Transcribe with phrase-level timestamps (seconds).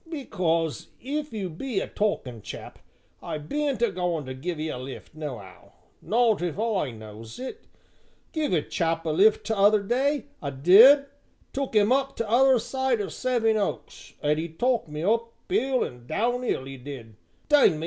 [0.09, 2.79] "Because, if you be a talkin' chap,
[3.21, 7.65] I beant a goin' to give 'ee a lift, no'ow not if I knows it;
[8.31, 11.05] give a chap a lift, t' other day, I did
[11.53, 16.07] took 'im up t' other side o' Sevenoaks, an' 'e talked me up 'ill an'
[16.07, 17.15] down 'ill, 'e did
[17.47, 17.79] dang me!